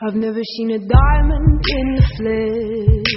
[0.00, 3.14] I've never seen a diamond in the flesh.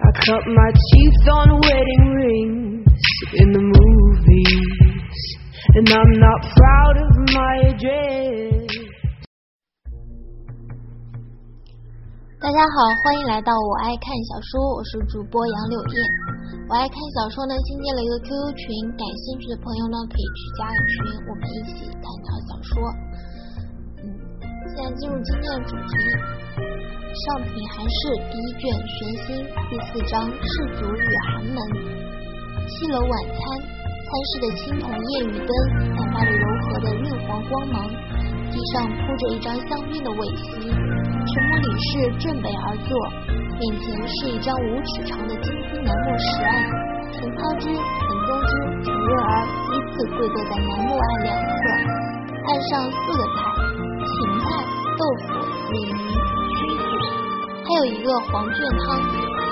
[0.00, 3.04] I cut my teeth on wedding rings
[3.36, 5.20] in the movies,
[5.76, 8.72] and I'm not proud of my address.
[12.40, 16.00] 大家好，欢迎来到我爱看小说，我是主播杨柳叶。
[16.70, 18.64] 我爱看小说呢，新建了一个 QQ 群，
[18.96, 22.80] 感兴趣的朋友呢可以去加个群，我们一起探讨小说。
[24.74, 25.92] 现在进入今天的主题，
[26.56, 31.56] 上品韩氏第一卷玄心第四章世祖与寒门。
[32.66, 35.52] 七楼晚餐，餐室的青铜夜雨灯
[35.94, 37.84] 散发着柔和的润黄光芒，
[38.50, 40.56] 地上铺着一张香槟的尾席。
[40.56, 42.96] 陈母李氏正北而坐，
[43.60, 46.64] 面前是一张五尺长的金丝楠木石案，
[47.12, 48.50] 陈操之、陈宗之、
[48.84, 51.60] 陈润儿依次跪坐在楠木案两侧，
[52.48, 53.71] 案上四个菜。
[54.52, 54.60] 菜、
[54.98, 55.32] 豆腐、
[55.72, 56.80] 鲤鱼、菌子，
[57.64, 59.00] 还有一个黄卷汤。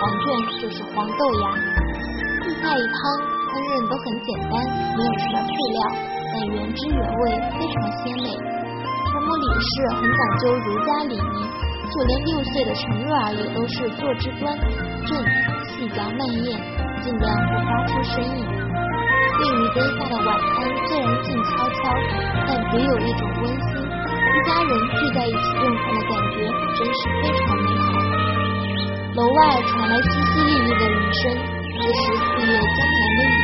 [0.00, 0.24] 黄卷
[0.60, 1.44] 就是黄豆芽。
[2.42, 3.00] 四菜一汤，
[3.48, 4.52] 烹饪都很简单，
[4.96, 5.80] 没有什么配料，
[6.32, 7.22] 但原汁原味，
[7.56, 8.28] 非常鲜美。
[9.08, 11.36] 陈母李氏很讲究儒家礼仪，
[11.88, 14.52] 就连六岁的陈瑞儿也都是坐之端
[15.08, 15.16] 正，
[15.72, 16.60] 细嚼慢咽，
[17.00, 18.44] 尽量不发出声音。
[19.40, 21.80] 夜雨灯下的晚餐虽然静悄悄，
[22.46, 23.69] 但别有一种温馨。
[24.30, 26.46] 一家人聚在一起用餐的感觉
[26.78, 27.90] 真是非常美好。
[29.14, 31.22] 楼外传来淅淅沥沥的雨声，
[31.74, 33.34] 这是四月江南的雨。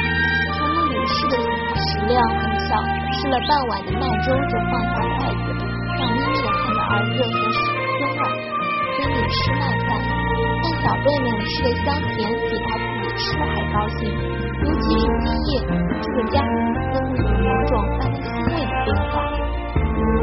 [0.54, 1.34] 陈母女士的
[1.74, 2.78] 食量很小，
[3.18, 5.58] 吃了半碗的麦粥就放下筷子，
[5.98, 7.66] 笑眯眯的看着儿子和孙
[8.16, 8.30] 儿。
[8.94, 9.98] 孙女吃麦饭，
[10.62, 14.06] 但小辈们吃的香甜，比他自己吃的还高兴。
[14.06, 15.66] 尤其是今夜，
[16.00, 16.38] 这个家
[16.88, 19.35] 似乎有某种让他欣慰的变化。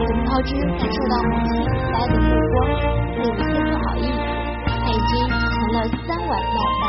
[0.05, 2.55] 陈涛之感受到母亲慈爱的目光，
[3.17, 4.15] 有些不好意思。
[4.65, 6.83] 他已经盛了三碗麦饭，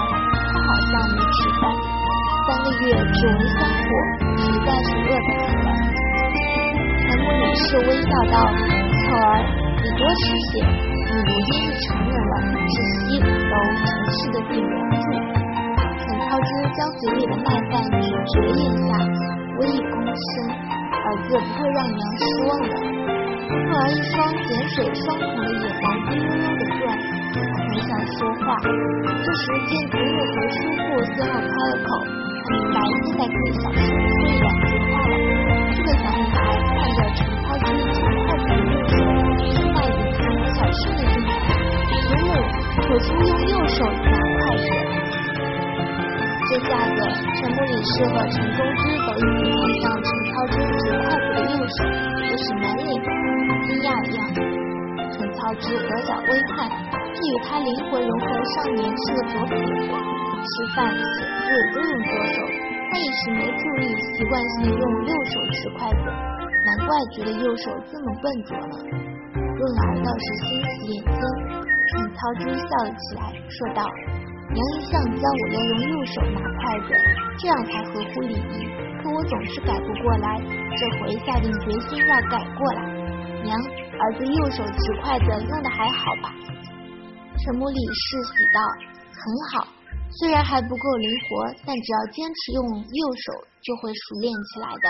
[0.50, 1.62] 他好像没吃饭。
[2.46, 3.86] 三个月只闻香火，
[4.36, 5.66] 实在是饿得很了。
[7.00, 8.36] 陈母女士微笑道
[9.00, 9.42] ：“巧儿，
[9.82, 12.34] 你多吃些，你如今是成人了，
[12.68, 15.04] 是西五楼陈氏的顶梁柱。”
[16.04, 18.90] 陈超之将嘴里的麦饭咀嚼了咽下，
[19.60, 20.24] 微一躬身
[20.94, 22.74] ：“儿子不会让娘失望的。”
[23.44, 26.82] 若儿一双碱水双瞳的眼光滴溜溜的转，
[27.32, 28.46] 他很想说话。
[29.22, 31.88] 这时见祖母和叔父先后开了口，
[32.44, 35.12] 他明白现在可以小声说一两句话了。
[35.74, 36.34] 这个小女孩
[36.64, 38.92] 看着陈操之长筷子的右手，
[39.52, 40.22] 心脉紧张，
[40.54, 41.30] 小声的问道
[42.04, 42.28] ：“祖母，
[42.82, 44.62] 可初用右手拿筷子？”
[46.54, 47.02] 这下子，
[47.34, 51.82] 陈母李氏和陈宗之都一起看向陈操之执筷子的右手，
[52.14, 52.86] 这是满脸。
[53.66, 54.22] 惊讶一样，
[55.10, 56.70] 陈操之额角微汗，
[57.10, 59.98] 这与他灵魂融合的少年是个左撇子，
[60.46, 62.38] 吃饭写字都用左手，
[62.86, 68.78] 他一时没注意，习惯性用右手持筷子，难怪觉得右手这么笨拙呢。
[69.34, 71.18] 润儿倒是欣喜眼尖，
[71.90, 72.94] 陈操之笑了。
[72.94, 73.82] 起来，说道
[74.54, 76.94] ：“娘一向教我要用右手拿筷子，
[77.40, 78.70] 这样才合乎礼仪，
[79.02, 80.38] 可我总是改不过来，
[80.78, 82.86] 这回下定决心要改过来。”
[83.42, 83.58] 娘，
[83.98, 86.30] 儿子右手持筷子用的还好吧？
[87.42, 88.62] 陈母李氏喜道
[89.10, 89.66] ：“很好，
[90.20, 94.86] 虽然还不够灵活，但只要坚持用右手，就会熟练起来的。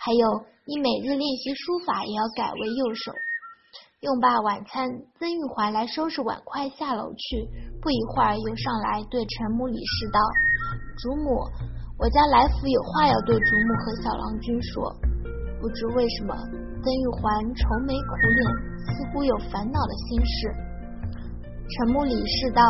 [0.00, 0.24] 还有，
[0.64, 3.12] 你每日练习书法也要改为右手。”
[4.02, 7.48] 用罢晚餐，曾玉环来收拾碗筷下楼去，
[7.80, 10.18] 不一会儿又上来对陈母李氏道
[10.98, 11.38] ：“主母，
[12.00, 14.90] 我家来福有话要对主母和小郎君说，
[15.60, 16.34] 不知为什么。”
[16.82, 18.42] 曾玉环愁眉苦脸，
[18.90, 20.50] 似乎有烦恼的心事。
[21.70, 22.60] 陈木李氏道：“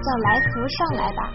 [0.00, 1.30] 叫来福上来吧。”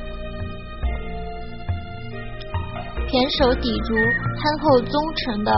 [3.13, 3.93] 前手抵足、
[4.41, 5.51] 憨厚忠诚的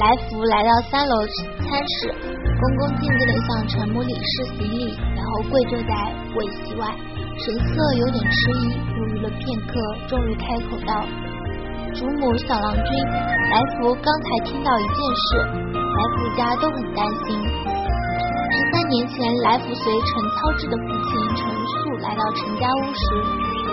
[0.00, 1.14] 来福来到三楼
[1.60, 5.92] 餐室，恭恭敬敬的向陈母李氏行礼，然后跪坐在
[6.34, 6.88] 尾席外，
[7.44, 9.76] 神色有点迟疑，犹豫了片刻，
[10.08, 11.04] 终于开口道
[11.92, 12.82] ：“主母、小郎君，
[13.52, 15.44] 来福刚才听到一件事。”
[15.76, 17.36] 来福家都很担心。
[17.36, 23.04] 十三年前，来福随陈操之的父亲陈素来到陈家屋时，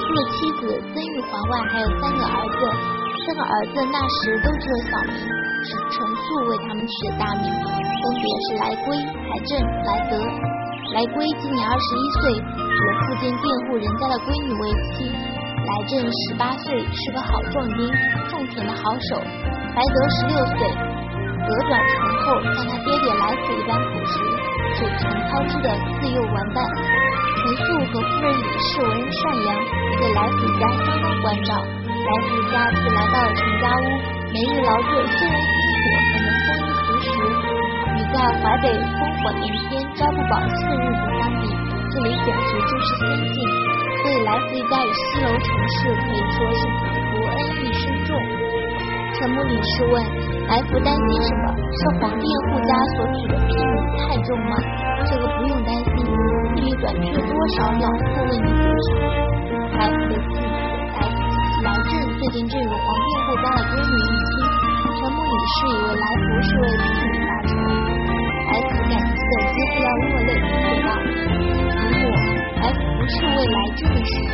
[0.03, 3.00] 除了妻子曾玉环外，还有三个儿子。
[3.31, 5.15] 三个儿子那时都只有小名，
[5.63, 9.55] 是陈素为他们取的大名，分别是来归、来正、
[9.87, 10.19] 来德。
[10.91, 15.15] 来归今年二十一岁，娶了附近佃户人家的闺女为妻。
[15.63, 17.87] 来正十八岁，是个好壮丁，
[18.27, 19.15] 种田的好手。
[19.23, 20.67] 来德十六岁。
[20.67, 24.19] 额短唇厚，像他爹爹来福一般朴实。
[24.75, 25.71] 嘴唇操之的
[26.03, 26.67] 自幼完蛋。
[26.67, 29.55] 陈素和夫人李氏为人善良，
[30.03, 31.55] 对来福家相当关照。
[32.01, 33.87] 来福家自来到了陈家屋，
[34.33, 37.07] 每日劳作虽然辛苦，也能丰衣足食。
[37.93, 41.43] 与在淮北烽火连天、朝不保夕的日子相比，
[41.91, 43.01] 这里简直就是仙
[43.31, 43.37] 境。
[44.01, 46.61] 所以来福一家与西楼陈氏可以说是
[47.05, 47.31] 福恩
[47.61, 48.09] 义深重。
[49.13, 50.01] 陈母李氏问
[50.47, 51.53] 来福担心什么？
[51.53, 54.57] 是皇帝护家所娶的聘礼太重吗？
[55.05, 55.85] 这个不用担心。
[56.55, 58.59] 聘礼短缺多少，老夫为你补
[58.89, 58.89] 偿。
[59.77, 59.95] 来福
[61.61, 62.75] 来振最近正与皇
[63.05, 64.33] 殿后家的闺女一亲，
[64.97, 67.53] 陈母李氏以为来福是为聘礼发愁，
[68.49, 70.89] 来福感激的几乎要落泪，说道
[71.69, 72.03] ：“祖母，
[72.57, 74.33] 来福不是为来振的事情。”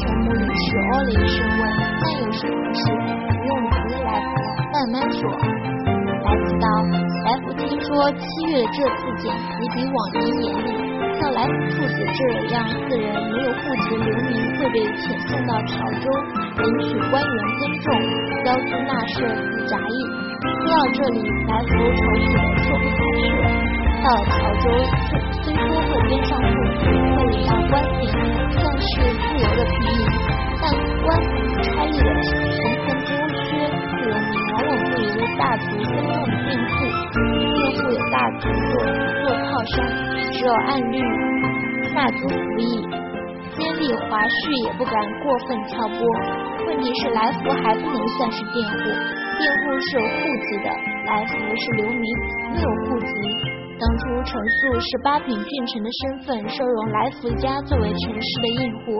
[0.00, 1.60] 陈母李氏哦了一声问
[2.00, 2.82] ：“那有什么事？
[3.28, 4.08] 不用急，来，
[4.72, 5.20] 慢慢说。”
[6.24, 6.66] 来福道
[7.28, 10.91] ：“来福听说七月这次剪辑比往年严厉。”
[11.22, 16.10] 像来福父子这样四人没有户籍流民会被遣送到潮州
[16.58, 17.86] 领取官员耕种、
[18.44, 20.02] 交租纳税服杂役。
[20.42, 23.40] 听到这里，来福愁绪的说不下去了。
[24.02, 24.66] 到了潮州，
[25.44, 26.44] 虽虽说会跟上父
[26.82, 28.10] 子，会领到官品，
[28.50, 30.02] 算是自由的平民，
[30.60, 30.64] 但
[31.04, 31.30] 官府
[31.62, 33.21] 差役的层层剥
[34.18, 36.74] 你，往往不以为大族耕种的佃户，
[37.12, 38.72] 佃户有大族做
[39.22, 39.74] 做靠山。
[40.32, 40.94] 只有按律
[41.94, 42.62] 纳租服役，
[43.56, 44.32] 监吏华胥
[44.64, 46.00] 也不敢过分挑拨。
[46.66, 48.74] 问题是来福还不能算是佃户，
[49.38, 50.14] 佃户是有户
[50.48, 50.68] 籍的，
[51.06, 52.04] 来福是流民，
[52.50, 53.51] 没有户籍。
[53.82, 58.92] 当初陈素是八品郡臣的身份收容来福家作为陈氏的印户，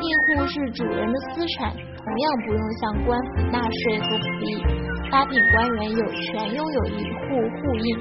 [0.00, 4.64] 印户是主人的私产，同样不用向官府纳税和服役。
[5.10, 7.98] 八品官员有权拥有一户户印，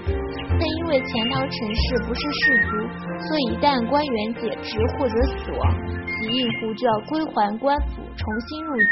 [0.48, 2.80] 但因为钱塘陈氏不是士族，
[3.28, 5.76] 所以一旦官员解职或者死亡，
[6.08, 8.88] 其印户就要归还官府，重新入籍。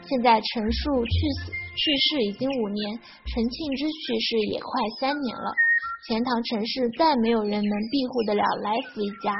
[0.00, 1.12] 现在陈述去
[1.44, 5.50] 死去世已经五年，陈庆之去世也快三年了，
[6.06, 9.34] 钱塘陈氏再没有人能庇护得了来福一家。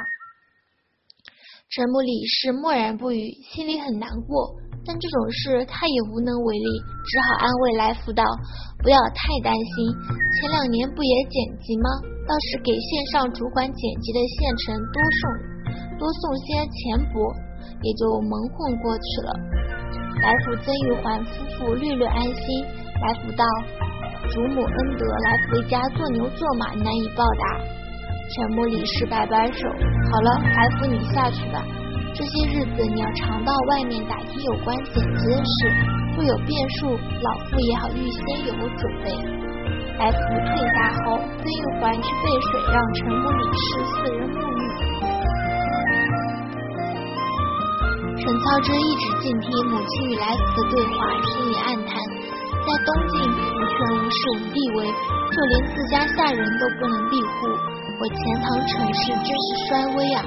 [1.71, 4.55] 陈母李氏默然不语，心里很难过。
[4.87, 6.69] 但这种事他也无能为力，
[7.09, 8.23] 只好安慰来福道
[8.85, 9.73] ：“不要太担心，
[10.37, 11.89] 前两年不也剪辑吗？
[12.29, 17.17] 倒是给线上主管剪辑的县城多送多送些钱帛，
[17.81, 19.33] 也就蒙混过去了。”
[20.25, 22.65] 来福曾玉环夫妇略略安心。
[23.03, 23.45] 来福道
[24.33, 27.61] ：“祖母恩德，来福一家做牛做马难以报答。”
[28.33, 29.69] 陈母李氏摆摆手
[30.09, 31.63] ：“好了，来福你下去吧。”
[32.17, 35.69] 这些日子你要常到外面打听有关剪辑的事，
[36.17, 36.89] 若有变数，
[37.21, 39.13] 老夫也好预先有个准备。
[39.99, 44.94] 来福退下后，曾玉环去备水，让陈母李氏四人沐浴。
[48.25, 52.01] 沈操之一直静听母亲与来福的对话，心里暗叹：
[52.65, 54.89] 在东晋无权无势无地位，
[55.29, 57.53] 就连自家下人都不能庇护，
[58.01, 60.25] 我钱塘陈氏真是衰微啊！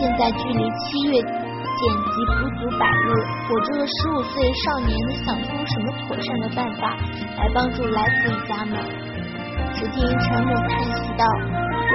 [0.00, 3.12] 现在距离七月剪辑不足百日，
[3.52, 6.96] 我这个十五岁少年能想出什么妥善的办法
[7.36, 8.78] 来帮助来福一家呢？
[9.74, 11.26] 只听陈母叹息道：“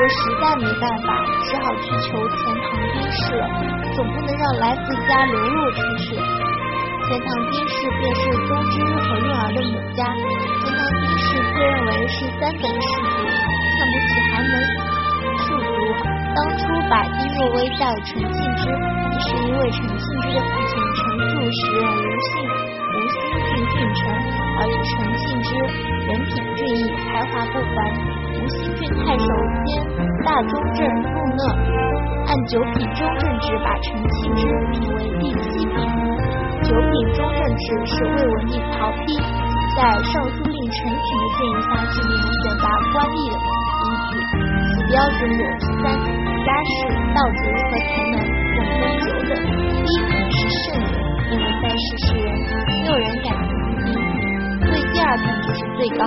[0.03, 1.15] 若实在没办法，
[1.47, 3.47] 只好去求钱塘丁氏了，
[3.95, 6.11] 总不能让来福家流落出去。
[7.07, 13.15] 钱塘丁氏便是宗之和韵儿的母家，钱塘丁氏自认为是三等士族，
[13.71, 14.53] 看不起寒门
[15.39, 15.71] 庶族。”
[16.35, 18.67] 当初把丁若薇嫁给陈庆之，
[19.23, 20.99] 是因为陈庆之的父亲陈
[21.31, 22.43] 述时任吴姓
[22.91, 23.15] 吴兴
[23.47, 24.03] 郡郡丞，
[24.59, 25.47] 而陈庆之
[26.11, 28.12] 人品俊逸，才华不凡。
[28.43, 29.25] 吴兴郡太守
[29.63, 29.79] 兼
[30.25, 31.39] 大中正陆讷，
[32.27, 35.73] 按九品中正制把陈庆之评为第七品。
[36.61, 39.07] 九品中正制是魏文帝曹丕
[39.77, 39.79] 在
[40.11, 43.35] 尚书令陈群的建议下制定选拔官吏的
[43.79, 44.11] 依据。
[44.91, 45.43] 标准有
[45.79, 45.95] 三：
[46.43, 46.75] 家世、
[47.15, 48.15] 道德和才能，
[48.51, 49.31] 总分九等。
[49.71, 50.85] 第一品是圣人，
[51.31, 52.27] 因为在世世人
[52.67, 53.95] 没有人敢自低。
[54.67, 56.03] 所以第二品就是最高，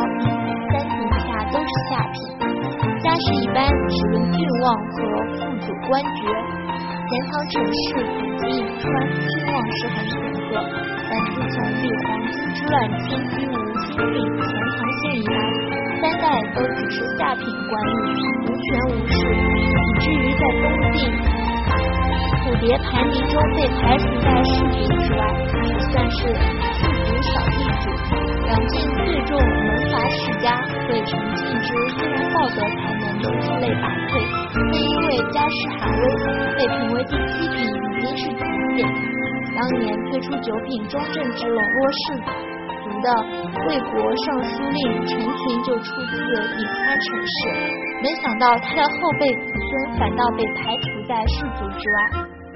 [1.52, 2.16] 都是下品。
[3.02, 4.96] 家世一般，只论郡望和
[5.34, 6.20] 父祖官爵。
[7.06, 8.84] 钱塘陈氏祖籍颍川，
[9.14, 10.58] 郡望是很显赫，
[11.08, 12.74] 但自从立黄巾之乱
[13.06, 15.38] 迁居吴兴郡钱塘县以来。
[16.00, 16.24] 三代
[16.54, 19.14] 都只是下品官吏，无权无势，
[19.70, 20.98] 以至于在东晋
[22.42, 25.22] 虎蝶排名中被排除在士族之外，
[25.64, 26.18] 也算是
[27.32, 27.84] 小地主。
[28.46, 30.44] 两晋最重门阀世家，
[30.86, 31.66] 对陈进之
[31.96, 34.10] 虽然道德才能都出类拔萃。
[35.32, 36.02] 家世寒微，
[36.56, 37.66] 被评为第七品已
[38.00, 38.40] 经是极
[38.76, 38.78] 限。
[39.54, 42.02] 当年推出九品中正之笼络士
[42.82, 43.06] 族的
[43.66, 47.36] 魏国尚书令陈群就出自颍川陈氏，
[48.02, 51.96] 没想到他的后辈子孙反倒被排除在士族之外，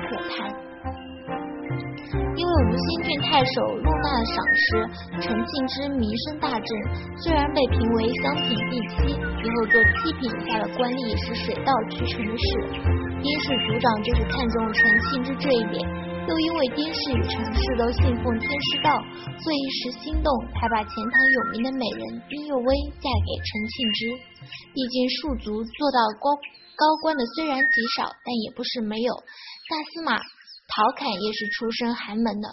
[0.08, 0.69] 可叹。
[2.12, 4.66] 因为吴兴郡太守陆纳的赏识，
[5.22, 6.68] 陈庆之名声大振。
[7.22, 12.46] 虽然被评为乡品第七，以后做七品以下的官吏是水到渠成的事。
[13.22, 15.78] 丁氏族长就是看中陈庆之这一点，
[16.26, 18.90] 又因为丁氏与陈氏都信奉天师道，
[19.38, 24.00] 所以一时心动，才把钱塘有名的美人丁幼薇嫁给陈庆之。
[24.74, 26.34] 毕竟庶族做到高
[26.74, 29.14] 高官的虽然极少，但也不是没有。
[29.14, 30.18] 大司马。
[30.70, 32.48] 陶侃也是出身寒门的，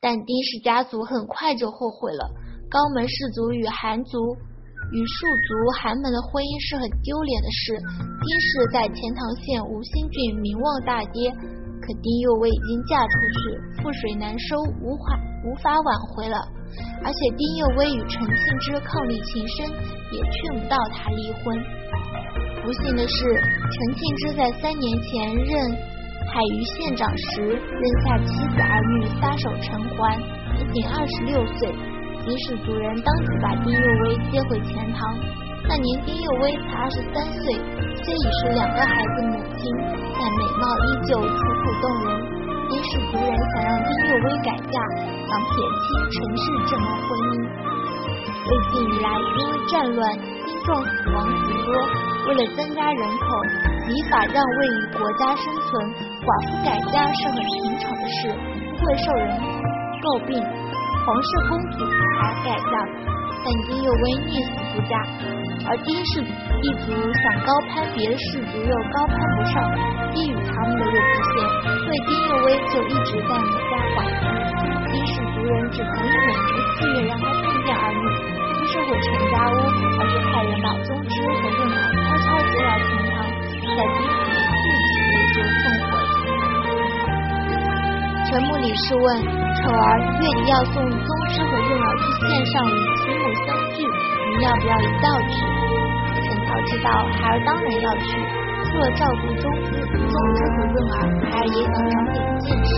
[0.00, 2.28] 但丁氏家族很快就后悔了。
[2.68, 4.14] 高门氏族与寒族
[4.92, 5.48] 与庶族
[5.80, 7.74] 寒门的婚姻是很丢脸的事。
[8.20, 11.32] 丁氏在钱塘县吴兴郡名望大跌，
[11.80, 13.38] 可丁幼薇已经嫁出去，
[13.80, 16.36] 覆水难收，无法无法挽回了。
[17.02, 19.66] 而且丁幼薇与陈庆之伉俪情深，
[20.12, 21.56] 也劝不到他离婚。
[22.62, 25.89] 不幸的是，陈庆之在三年前任。
[26.30, 30.16] 海虞县长时，扔下妻子儿女，撒手成寰，
[30.54, 31.74] 年仅二十六岁。
[32.22, 35.02] 金氏族人当即把丁幼薇接回钱塘。
[35.66, 37.58] 那年丁幼薇才二十三岁，
[37.98, 39.74] 虽已是两个孩子母亲，
[40.14, 42.22] 但美貌依旧楚楚动人。
[42.70, 44.78] 金氏族人想让丁幼薇改嫁，
[45.26, 45.50] 想撇
[45.82, 47.42] 清陈氏这门婚姻。
[48.46, 50.14] 魏晋以来，因为战乱，
[50.46, 51.74] 兵众死亡极多，
[52.28, 53.26] 为了增加人口。
[53.90, 55.70] 依法让位于国家生存，
[56.22, 58.30] 寡妇改嫁是很平常的事，
[58.78, 59.26] 不会受人
[59.98, 60.38] 诟病。
[61.02, 62.72] 皇室公主才改嫁，
[63.42, 64.94] 但丁幼薇宁死不嫁。
[65.66, 69.58] 而丁氏一族想高攀别的氏族又高攀不上，
[70.14, 71.34] 低于他们的又不现，
[71.82, 74.22] 所以丁幼薇就一直在母家寡居。
[74.92, 78.04] 丁氏族人只同意每年四月让她觐见儿女，
[78.70, 79.58] 是回陈家屋，
[79.98, 83.18] 而是派人把宗芝和润儿悄悄接到钱塘。
[83.66, 85.98] 在丁府自己为之送回。
[88.30, 95.34] 陈穆理事问丑儿，月底要送宗师和任老去县上与其母相聚，您要不要一道去？
[96.30, 98.06] 陈涛知道孩儿当然要去，
[98.70, 100.94] 除了照顾宗芝、宗之和润儿，
[101.26, 102.70] 孩儿也想长点见识。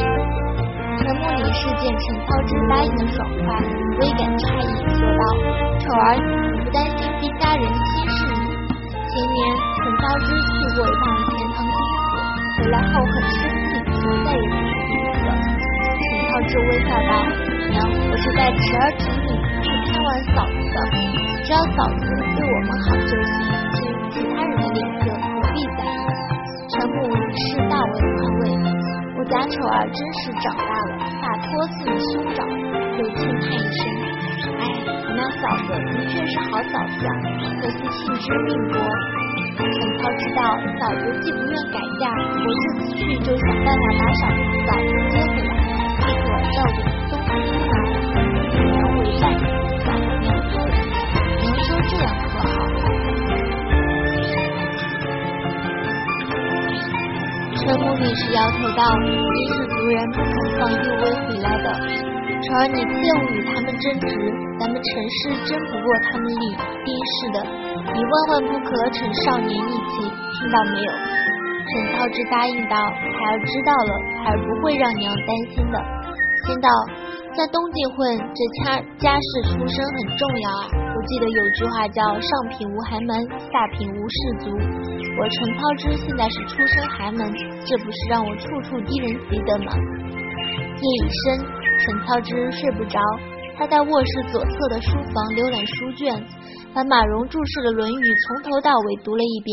[1.03, 3.59] 陈穆理事见陈涛之答应的爽快，
[3.99, 5.23] 微感诧异，说道
[5.83, 8.39] ：“丑儿，你不担心丁家人轻视你？
[9.11, 9.43] 前年。”
[9.83, 12.15] 陈操之去过一趟钱塘金府，
[12.55, 15.35] 回来后很生气，说再也不去金府了。
[15.99, 17.19] 陈操之微笑道
[17.75, 20.79] ：“娘，我是在侄儿侄女，去看望嫂子的，
[21.43, 22.07] 只要嫂子
[22.39, 23.43] 对我们好就行。
[23.75, 25.99] 至于其他人的脸色，何必在意？”
[26.71, 28.71] 陈母是大为宽慰。
[29.15, 30.92] 我家丑儿真是长大了，
[31.63, 32.45] 多次与兄长，
[32.99, 33.87] 又轻叹一声
[34.59, 37.15] ：“哎，你那嫂子的确是好嫂子啊，
[37.61, 38.75] 可惜性知命薄。”
[39.55, 39.63] 陈
[40.03, 40.43] 涛知道
[40.81, 45.55] 嫂子既不愿改嫁，我这次去就想办法把嫂子嫂子接回来，
[46.03, 47.31] 立刻照顾宗师
[47.71, 47.75] 来，
[48.51, 49.01] 以娘为
[57.63, 61.71] 陈母女士摇头道：“你是族人不肯放幼薇回来的，
[62.43, 64.11] 丑儿你切勿与他们争执，
[64.59, 66.43] 咱们陈氏争不过他们李
[66.83, 67.39] 丁氏的。”
[67.95, 70.91] 你万万不可逞少年义气，听到没有？
[71.71, 72.75] 陈操之答应道
[73.15, 75.79] ：“孩儿知道了，孩儿不会让娘担心的。”
[76.45, 76.69] 先道，
[77.39, 80.82] 在东晋混，这家家世出身很重要啊。
[81.07, 83.19] 记得有句话叫“上品无寒门，
[83.51, 84.51] 下品无士族”。
[85.19, 87.27] 我陈操之现在是出身寒门，
[87.67, 89.73] 这不是让我处处低人一等吗？
[89.75, 91.45] 夜已深，
[91.83, 93.01] 陈操之睡不着，
[93.59, 96.15] 他在卧室左侧的书房浏览书卷。
[96.73, 97.95] 把马融注释的《论语》
[98.25, 99.53] 从头到尾读了一遍。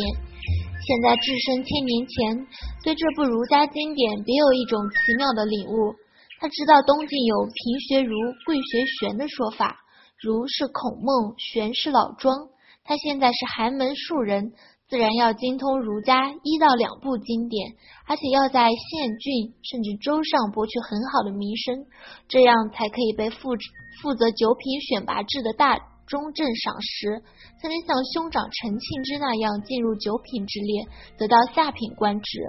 [0.80, 2.48] 现在置身千年前，
[2.86, 5.98] 对这部儒家经典别有一种奇妙的领悟。
[6.40, 8.16] 他知道东晋有“平学儒，
[8.46, 9.76] 贵学玄”的说法，
[10.22, 12.36] 儒是孔孟，玄是老庄。
[12.84, 14.52] 他现在是寒门庶人，
[14.90, 17.72] 自然要精通儒家一到两部经典，
[18.06, 21.86] 而且要在县郡甚至州上博取很好的名声，
[22.28, 23.50] 这样才可以被负
[24.02, 25.78] 负责九品选拔制的大。
[26.10, 27.22] 中正赏识，
[27.62, 30.82] 才能像兄长陈庆之那样进入九品之列，
[31.20, 32.40] 得到下品官职。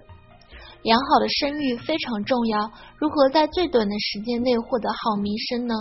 [0.81, 5.75] 良好的声誉非常重要，如何在最短的时间内获得好名声呢？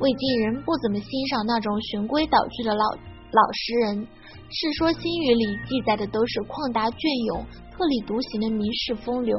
[0.00, 2.84] 魏晋人不怎么欣赏那种循规蹈矩的老
[3.30, 4.06] 老实人，
[4.50, 6.98] 《世说新语》里记载的都是旷达隽
[7.30, 9.38] 永、特立独行的名士风流。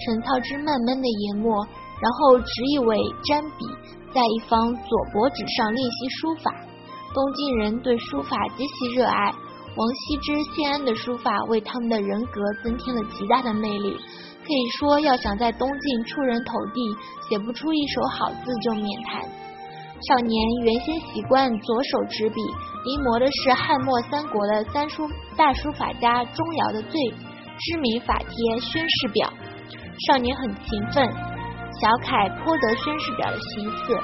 [0.00, 1.60] 陈操之慢慢的研墨，
[2.00, 2.96] 然后执一尾
[3.28, 3.68] 沾笔，
[4.08, 6.48] 在一方左帛纸上练习书法。
[7.12, 9.32] 东晋人对书法极其热爱。
[9.76, 13.92] 王羲之、谢安的书法为他们的人格增添了极大的魅力。
[13.92, 16.80] 可以说，要想在东晋出人头地，
[17.28, 19.43] 写不出一手好字就免谈。
[20.02, 20.34] 少年
[20.64, 22.40] 原先习惯左手执笔，
[22.84, 26.98] 临摹的是汉末三国的三书大书法家钟繇的最
[27.56, 28.28] 知名法帖
[28.60, 29.30] 《宣示表》。
[30.10, 31.06] 少年很勤奋，
[31.80, 33.96] 小楷颇得宣示表的形似。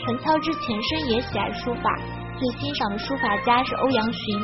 [0.00, 1.92] 陈操之前身也喜爱书法，
[2.40, 4.40] 最欣赏的书法家是欧阳询。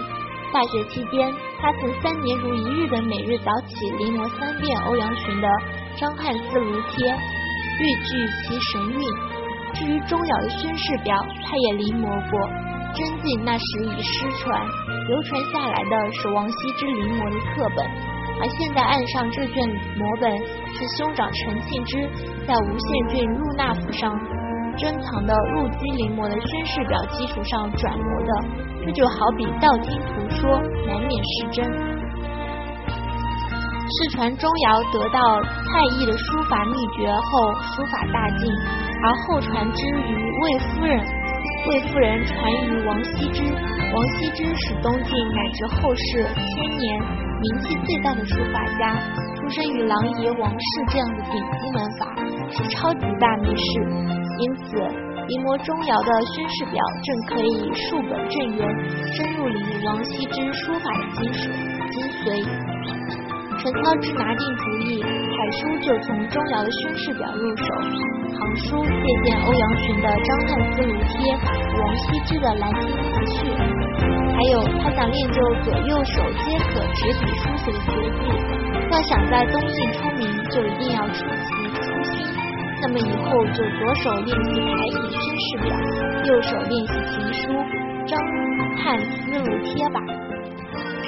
[0.53, 5.49] 大学期间，他曾三年如一日的每日早起临摹三遍欧阳询的
[5.99, 7.09] 《张翰思如帖》，
[7.81, 9.30] 欲具其神韵。
[9.75, 12.35] 至于钟繇的宣示表，他也临摹过。
[12.93, 14.59] 真迹那时已失传，
[15.07, 17.87] 流传下来的是王羲之临摹的课本，
[18.41, 19.63] 而现在案上这卷
[19.95, 20.27] 摹本
[20.75, 22.03] 是兄长陈庆之
[22.47, 24.13] 在吴县郡陆纳府上。
[24.77, 28.31] 珍藏的陆机临摹的宣誓表基础上转摹的，
[28.87, 32.00] 这就好比道听途说，难免失真。
[33.91, 38.47] 世传钟繇得到蔡邕的书法秘诀后，书法大进，
[39.03, 40.95] 而后传之于魏夫人，
[41.67, 42.39] 魏夫人传
[42.71, 43.43] 于王羲之，
[43.91, 48.95] 王羲之是东晋乃至后世千年名气最大的书法家，
[49.35, 52.15] 出身于琅琊王氏这样的顶级门阀，
[52.55, 53.67] 是超级大名士。
[54.39, 54.79] 因此，
[55.27, 58.63] 临摹钟繇的宣示表正可以数本正源，
[59.19, 61.51] 深入领悟王羲之书法的精髓。
[61.91, 63.20] 精髓。
[63.61, 67.65] 陈操之拿定主意，楷书就从钟繇的宣示表入手，
[68.33, 71.13] 行书借鉴欧阳询的《张翰思如帖》，
[71.77, 73.53] 王羲之的《兰亭集序》，
[74.33, 78.33] 还有他想练就左右手皆可执笔书写的绝技。
[78.89, 81.53] 要想在东晋出名，就一定要出奇
[81.85, 82.25] 出新。
[82.81, 85.77] 那么以后就左手练习楷体宣示表，
[86.25, 87.53] 右手练习行书
[88.09, 88.17] 《张
[88.81, 90.01] 翰思如帖》吧。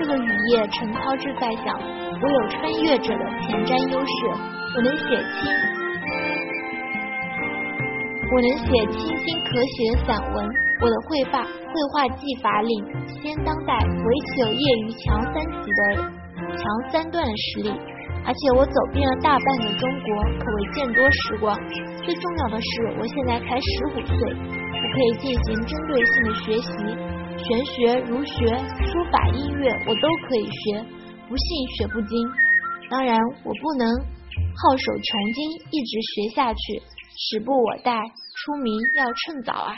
[0.03, 4.11] 这个雨夜，陈涛志在想：我有穿越者的前瞻优势，
[4.75, 5.47] 我能写清，
[8.27, 8.67] 我能写
[8.99, 10.43] 清新可写的散文。
[10.83, 12.83] 我的绘画绘画技法领
[13.23, 16.03] 先当代，围棋有业余强三级的
[16.51, 17.71] 强三段的实力。
[18.27, 21.57] 而且我走遍了大半个中国，可谓见多识广。
[22.03, 24.19] 最重要的是，我现在才十五岁，
[24.93, 26.69] 可以进行针对性的学习，
[27.39, 30.85] 玄学、儒学、书法、音乐，我都可以学，
[31.29, 32.29] 不信学不精。
[32.91, 36.83] 当然，我不能好守穷经，一直学下去，
[37.17, 37.99] 时不我待，
[38.37, 39.75] 出名要趁早啊。